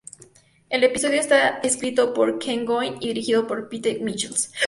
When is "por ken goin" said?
2.11-2.95